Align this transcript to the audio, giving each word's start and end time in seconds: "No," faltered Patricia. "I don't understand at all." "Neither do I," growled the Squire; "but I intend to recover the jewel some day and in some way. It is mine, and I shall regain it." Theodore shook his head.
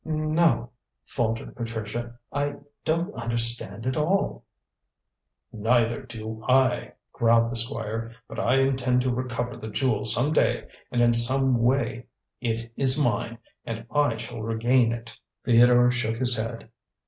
"No," 0.03 0.71
faltered 1.05 1.55
Patricia. 1.55 2.17
"I 2.33 2.55
don't 2.83 3.13
understand 3.13 3.85
at 3.85 3.95
all." 3.95 4.45
"Neither 5.53 6.01
do 6.01 6.43
I," 6.49 6.93
growled 7.13 7.51
the 7.51 7.55
Squire; 7.55 8.15
"but 8.27 8.39
I 8.39 8.55
intend 8.61 9.01
to 9.01 9.13
recover 9.13 9.57
the 9.57 9.67
jewel 9.69 10.07
some 10.07 10.33
day 10.33 10.67
and 10.91 11.01
in 11.03 11.13
some 11.13 11.61
way. 11.61 12.07
It 12.39 12.73
is 12.75 12.99
mine, 12.99 13.37
and 13.63 13.85
I 13.91 14.17
shall 14.17 14.41
regain 14.41 14.91
it." 14.91 15.15
Theodore 15.45 15.91
shook 15.91 16.17
his 16.17 16.35
head. 16.35 16.71